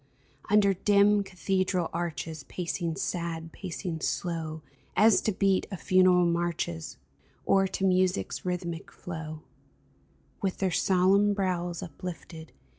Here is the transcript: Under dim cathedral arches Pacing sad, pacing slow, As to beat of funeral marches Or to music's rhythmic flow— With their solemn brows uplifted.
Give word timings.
Under 0.49 0.73
dim 0.73 1.21
cathedral 1.21 1.87
arches 1.93 2.41
Pacing 2.45 2.95
sad, 2.95 3.51
pacing 3.51 3.99
slow, 4.01 4.63
As 4.95 5.21
to 5.21 5.31
beat 5.31 5.67
of 5.69 5.79
funeral 5.79 6.25
marches 6.25 6.97
Or 7.45 7.67
to 7.67 7.83
music's 7.85 8.43
rhythmic 8.43 8.91
flow— 8.91 9.43
With 10.41 10.57
their 10.57 10.71
solemn 10.71 11.35
brows 11.35 11.83
uplifted. 11.83 12.51